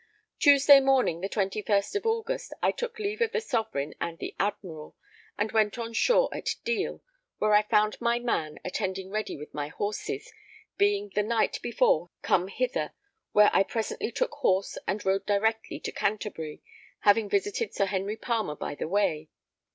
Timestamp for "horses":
9.67-10.33